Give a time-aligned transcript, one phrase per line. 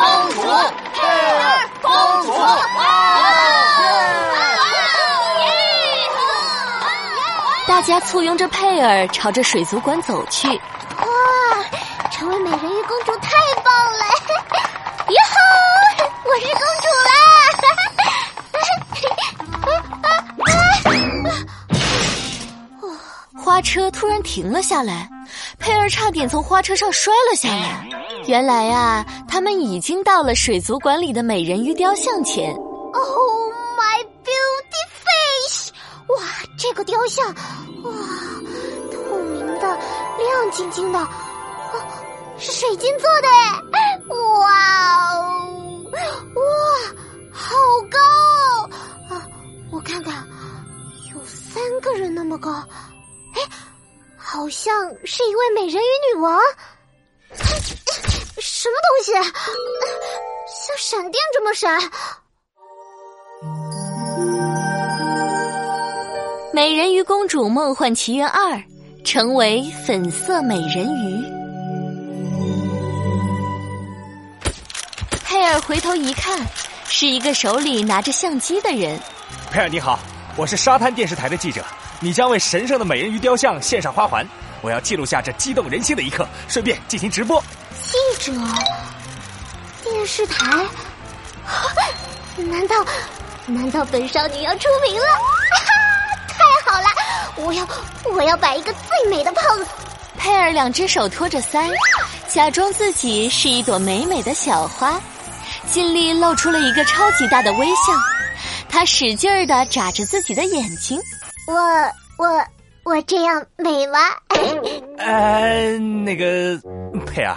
[0.00, 0.40] 公主，
[0.94, 1.90] 佩儿公
[2.24, 2.32] 主，
[7.68, 10.48] 大家簇拥着佩尔朝着水族馆走去。
[10.48, 10.56] 哇，
[12.10, 13.30] 成为美人鱼公主太
[13.62, 14.04] 棒了！
[15.08, 15.36] 哟吼，
[16.24, 17.10] 我是公主啦！
[23.44, 25.08] 花车突然停了下来，
[25.58, 27.86] 佩儿差点从花车上摔了下来。
[28.26, 29.04] 原来呀，
[29.40, 32.54] 他们已经到了水族馆里的美人鱼雕像前。
[32.54, 35.72] Oh my beauty face！
[36.08, 36.22] 哇，
[36.58, 37.90] 这个雕像，哇，
[38.92, 41.08] 透明的，亮晶晶的，哦，
[42.38, 43.28] 是水晶做的
[43.72, 43.98] 哎！
[44.10, 45.84] 哇哦，
[46.34, 46.42] 哇，
[47.32, 47.56] 好
[47.90, 47.96] 高
[49.14, 49.26] 啊！
[49.72, 50.22] 我看看，
[51.14, 52.50] 有三个人那么高。
[52.52, 53.40] 哎，
[54.18, 54.70] 好像
[55.06, 56.38] 是一位美人鱼女王。
[58.62, 59.12] 什么东西？
[60.66, 61.80] 像闪电这么闪？
[66.52, 68.52] 《美人鱼公主梦幻奇缘二》
[69.02, 71.24] 成为粉色美人鱼。
[75.24, 76.38] 佩尔回头一看，
[76.84, 79.00] 是一个手里拿着相机的人。
[79.50, 79.98] 佩尔你好，
[80.36, 81.64] 我是沙滩电视台的记者，
[81.98, 84.22] 你将为神圣的美人鱼雕像献上花环，
[84.60, 87.42] 我要记录下这激动人心的一刻，顺便进行直播。
[87.82, 88.32] 记者，
[89.82, 90.66] 电视台，
[92.36, 92.84] 难道
[93.46, 95.06] 难道本少女要出名了？
[96.28, 96.86] 太好了！
[97.36, 97.66] 我要
[98.12, 99.66] 我要摆一个最美的 pose。
[100.18, 101.70] 佩尔两只手托着腮，
[102.28, 105.00] 假装自己是一朵美美的小花，
[105.70, 107.92] 尽力露出了一个超级大的微笑。
[108.68, 111.00] 他使劲儿的眨着自己的眼睛。
[111.46, 111.54] 我
[112.24, 112.44] 我
[112.90, 114.00] 我这样美吗？
[114.98, 116.60] 呃，那个
[117.06, 117.36] 佩儿，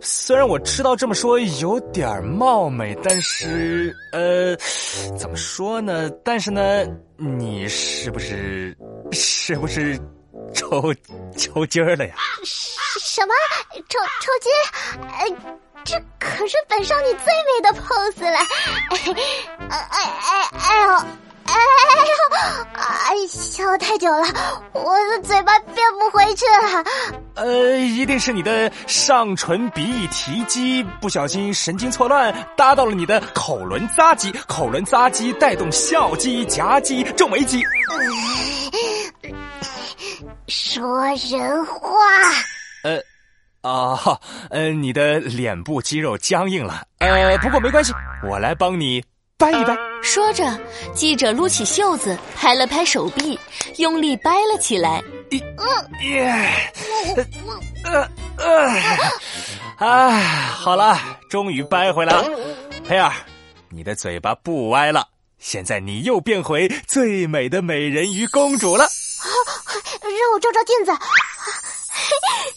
[0.00, 4.54] 虽然我知道这么说有点冒昧，但是呃，
[5.18, 6.08] 怎么说呢？
[6.24, 6.86] 但是呢，
[7.16, 8.76] 你是不是
[9.10, 9.98] 是不是
[10.54, 10.94] 抽
[11.36, 12.14] 抽筋儿了呀？
[12.44, 13.34] 什么
[13.88, 14.52] 抽抽筋？
[15.02, 15.26] 呃，
[15.82, 18.38] 这可是本少女最美的 pose 了！
[19.68, 21.06] 哎哎哎哎呦！
[21.46, 22.14] 哎呦！
[22.74, 24.26] 哎，笑太久了，
[24.72, 26.84] 我的嘴巴变不回去了。
[27.34, 37.62] 呃，一定是你的上唇鼻翼提肌不小心神经错乱，搭到了你的口轮匝肌，口轮匝肌带动笑肌、颊肌、皱眉肌。
[40.48, 41.80] 说人话。
[42.84, 42.98] 呃，
[43.70, 44.18] 啊，
[44.50, 46.82] 呃，你的脸部肌肉僵硬了。
[46.98, 47.92] 呃，不过没关系，
[48.24, 49.02] 我来帮你。
[49.42, 49.76] 掰一掰。
[50.00, 50.56] 说着，
[50.94, 53.36] 记者撸起袖子，拍了拍手臂，
[53.78, 55.02] 用力掰了起来。
[55.32, 55.40] 嗯，
[56.04, 56.72] 耶，
[57.84, 58.68] 呃呃，
[59.78, 60.96] 哎，好了，
[61.28, 62.30] 终于掰回来了。
[62.86, 63.12] 佩尔，
[63.68, 65.08] 你的嘴巴不歪了，
[65.40, 68.84] 现在你又变回最美的美人鱼公主了。
[68.84, 69.26] 啊，
[70.02, 70.92] 让我照照镜子。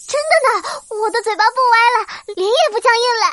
[0.07, 0.69] 真的呢，
[1.01, 3.25] 我的嘴巴不歪了，脸也不僵硬了。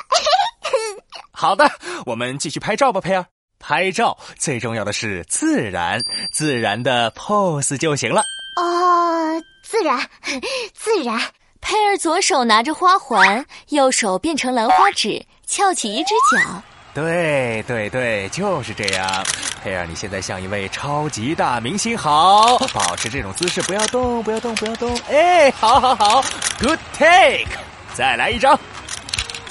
[1.31, 1.71] 好的，
[2.07, 3.27] 我们继续拍照吧，佩尔。
[3.63, 6.03] 拍照最重要的是自然，
[6.33, 8.23] 自然的 pose 就行了。
[8.57, 9.99] 哦，自然，
[10.75, 11.19] 自然。
[11.61, 16.63] 佩儿左手拿着花环，右手变成兰花指，翘起一只脚。
[16.93, 19.25] 对对对，就是这样。
[19.63, 21.97] 佩儿，你现在像一位超级大明星。
[21.97, 24.95] 好，保持这种姿势，不要动，不要动，不要动。
[25.09, 26.21] 哎，好好好
[26.61, 27.47] ，good take，
[27.95, 28.59] 再来一张。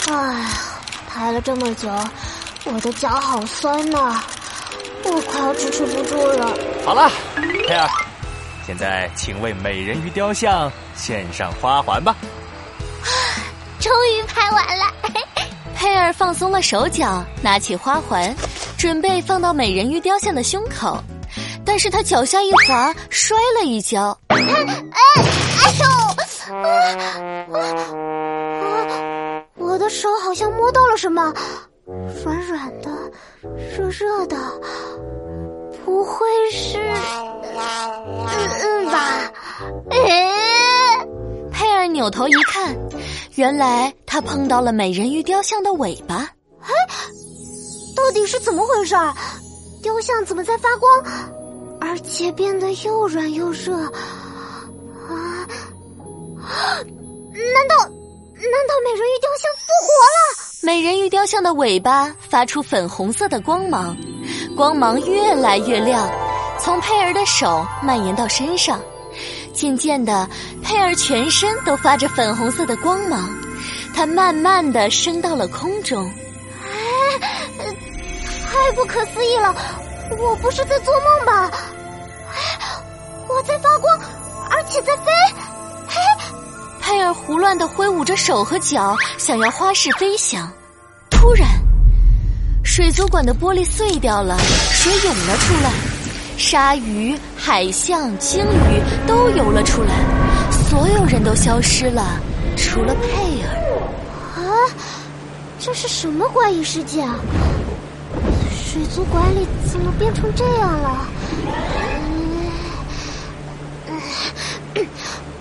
[0.10, 0.46] 哎，
[1.08, 1.90] 拍了这么久。
[2.66, 4.22] 我的脚好酸呐，
[5.04, 6.56] 我快要支持不住了。
[6.86, 7.10] 好了，
[7.68, 7.90] 佩尔，
[8.66, 12.16] 现在请为美人鱼雕像献上花环吧。
[13.80, 14.86] 终于拍完了，
[15.76, 18.34] 佩尔放松了手脚，拿起花环，
[18.78, 21.04] 准备放到美人鱼雕像的胸口，
[21.66, 24.16] 但是他脚下一滑，摔了一跤。
[24.28, 24.66] 哎 哎
[25.64, 25.86] 哎呦！
[26.54, 26.68] 啊
[27.50, 29.44] 啊啊！
[29.56, 31.34] 我的手好像摸到了什么。
[32.24, 32.90] 软软的，
[33.78, 34.38] 热热的，
[35.84, 37.42] 不会是嗯
[38.62, 39.32] 嗯吧？
[41.52, 42.76] 佩尔扭头一看，
[43.36, 46.30] 原来他碰到了美人鱼雕像的尾巴。
[46.62, 46.72] 哎，
[47.96, 48.96] 到底是怎么回事？
[49.84, 51.04] 雕像怎么在发光，
[51.80, 53.76] 而且变得又软又热？
[53.76, 55.48] 啊？
[57.34, 60.51] 难道难道美人鱼雕像复活了？
[60.64, 63.98] 美人鱼雕像的尾巴发出粉红色的光芒，
[64.56, 66.08] 光芒越来越亮，
[66.60, 68.80] 从佩儿的手蔓延到身上，
[69.56, 70.30] 渐渐的，
[70.62, 73.28] 佩儿全身都发着粉红色的光芒，
[73.96, 76.06] 它慢慢的升到了空中。
[76.64, 78.08] 哎
[78.46, 79.56] 太不可思议了！
[80.20, 81.52] 我不是在做梦吧？
[83.28, 84.00] 我在发光，
[84.52, 85.06] 而且在飞。
[87.02, 90.52] 尔胡乱的挥舞着手和脚，想要花式飞翔。
[91.10, 91.48] 突然，
[92.64, 94.38] 水族馆的玻璃碎掉了，
[94.72, 95.72] 水涌了出来，
[96.38, 99.96] 鲨鱼、海象、鲸鱼都游了出来，
[100.70, 102.20] 所有人都消失了，
[102.56, 104.44] 除了佩尔。
[104.44, 104.44] 啊，
[105.60, 107.16] 这是什么怪异世界啊？
[108.52, 111.08] 水族馆里怎么变成这样了？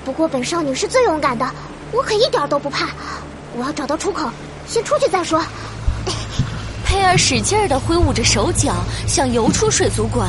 [0.04, 1.48] 不过本少女是最勇敢的，
[1.92, 2.88] 我可一点都不怕。
[3.56, 4.30] 我要找到出口，
[4.66, 5.42] 先出去再说。
[6.84, 8.74] 佩尔使劲儿的挥舞着手脚，
[9.06, 10.28] 想游出水族馆，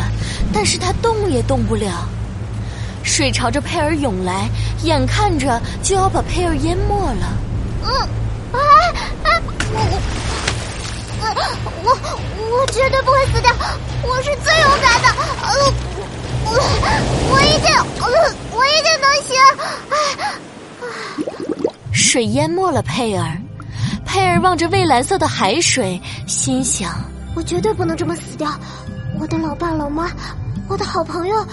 [0.54, 2.08] 但是她动也动不了。
[3.04, 4.48] 水朝着佩尔涌来，
[4.84, 7.34] 眼看着就要把佩尔淹没了。
[7.84, 7.90] 嗯，
[8.52, 8.60] 啊
[9.24, 9.28] 啊！
[11.24, 11.26] 我
[11.84, 13.52] 我我我绝对不会死掉，
[14.04, 15.08] 我是最勇敢的。
[15.42, 15.50] 呃，
[16.46, 16.50] 我
[17.32, 17.82] 我一定，呃，
[18.62, 19.34] 我一定能行。
[21.92, 23.36] 水淹没了佩尔。
[24.06, 26.94] 佩尔望着蔚蓝色的海水，心想
[27.34, 28.52] ：“我绝对不能这么死掉！
[29.20, 30.12] 我的老爸老妈，
[30.68, 31.48] 我的好朋友，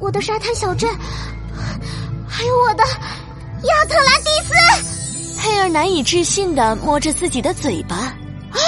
[0.00, 0.90] 我的沙滩小镇，
[2.26, 2.82] 还有我的
[3.64, 4.52] 亚特兰蒂斯。”
[5.38, 7.94] 佩尔难以置信的摸着自己的嘴巴
[8.50, 8.58] ：“啊，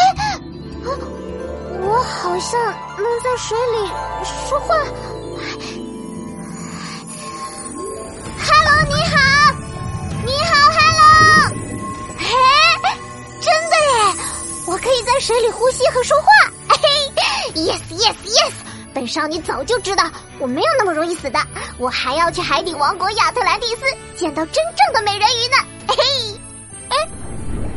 [1.82, 2.60] 我好像
[2.98, 3.88] 能在水里
[4.22, 4.76] 说话。”
[15.40, 16.26] 里呼吸和说话。
[16.68, 16.78] 嘿，
[17.60, 18.52] yes yes yes！
[18.92, 21.38] 本少女早就知道我没有那么容易死的。
[21.78, 23.82] 我还要去海底王国亚特兰蒂斯
[24.16, 25.56] 见到真正的美人鱼呢。
[25.88, 25.94] 嘿，
[26.90, 26.96] 哎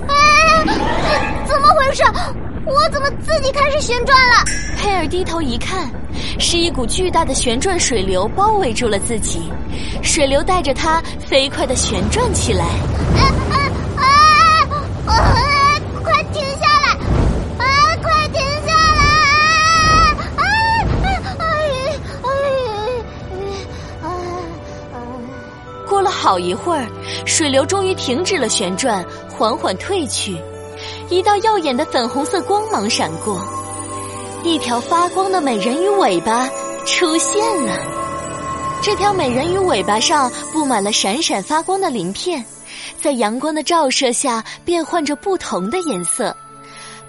[0.08, 2.04] 哎，怎么回事？
[2.66, 4.36] 我怎么自己开始旋转了？
[4.78, 5.90] 佩尔低头一看，
[6.40, 9.52] 是一股巨大的旋转水流包围住了自己，
[10.02, 12.66] 水流带着他飞快的旋转起来。
[26.24, 26.88] 好一会儿，
[27.26, 30.38] 水流终于停止了旋转，缓缓退去。
[31.10, 33.46] 一道耀眼的粉红色光芒闪过，
[34.42, 36.50] 一条发光的美人鱼尾巴
[36.86, 37.78] 出现了。
[38.82, 42.42] 这条美人鱼尾巴上布满了闪闪发光的鳞片，
[43.02, 46.34] 在阳光的照射下变换着不同的颜色。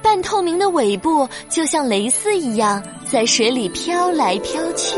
[0.03, 4.97] 半透明的尾部就像蕾丝一样，在水里飘来飘去。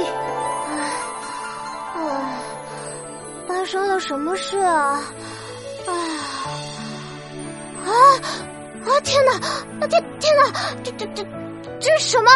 [3.66, 5.02] 生了什么事啊？
[5.86, 5.92] 啊
[7.84, 7.90] 啊
[8.86, 9.00] 啊！
[9.02, 9.32] 天哪！
[9.32, 10.52] 啊天天哪！
[10.84, 11.26] 这这这
[11.80, 12.30] 这是什么？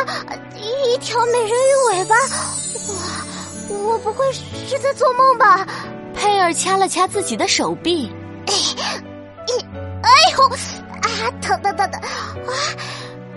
[0.57, 1.53] 一条美人鱼
[1.89, 2.17] 尾巴！
[2.17, 2.25] 哇！
[3.69, 5.65] 我不会是在做梦吧？
[6.15, 8.13] 佩尔掐了掐自己的手臂。
[8.47, 8.55] 哎，
[10.03, 10.45] 哎呦！
[10.45, 12.01] 啊，疼疼疼疼！
[12.01, 12.53] 啊！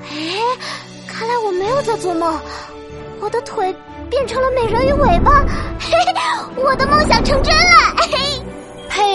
[0.10, 0.42] 哎，
[1.08, 2.40] 看来我没有在做梦，
[3.22, 3.76] 我的腿。
[4.10, 5.44] 变成了美人鱼尾巴，
[5.80, 7.83] 嘿嘿，我的梦想成真了！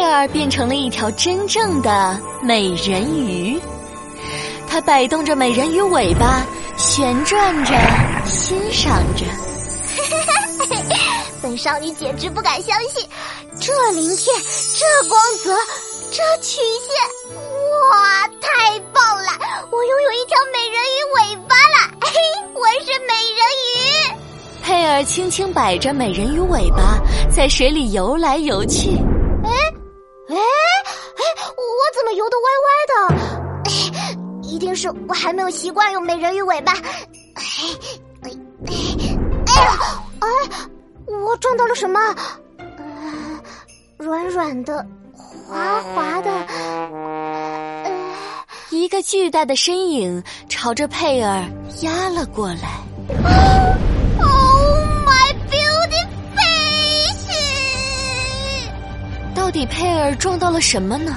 [0.09, 3.61] 嘿，佩尔变成了一条真正的美人鱼，
[4.67, 6.47] 它摆动着美人鱼尾巴，
[6.79, 7.75] 旋转着，
[8.25, 9.27] 欣赏着。
[11.43, 13.07] 本少女简直不敢相信，
[13.61, 14.35] 这鳞片，
[14.79, 15.55] 这光泽，
[16.11, 17.37] 这曲线，
[17.93, 19.31] 哇，太棒了！
[19.71, 22.19] 我拥有一条美人鱼尾巴了，嘿，
[22.57, 23.45] 我是美人
[23.77, 24.65] 鱼。
[24.65, 26.99] 佩尔轻轻摆着美人鱼尾巴，
[27.31, 28.97] 在水里游来游去。
[34.59, 36.73] 一定是我还没有习惯用美人鱼尾巴。
[36.73, 37.43] 哎，
[38.23, 38.31] 哎，
[39.47, 39.79] 哎呀，
[40.19, 40.27] 哎，
[41.07, 42.01] 我撞到了什么？
[43.99, 44.85] 软软的，
[45.47, 46.29] 滑滑的。
[48.71, 51.45] 一个巨大的身影朝着佩尔
[51.83, 52.81] 压了过来。
[54.21, 57.31] Oh my beautiful face！
[59.37, 61.15] 到底佩尔撞到了什么呢？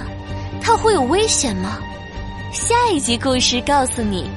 [0.62, 1.79] 他会有危险吗？
[2.51, 4.29] 下一集故事告诉你。